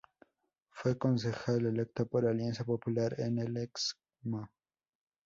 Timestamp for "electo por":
1.67-2.25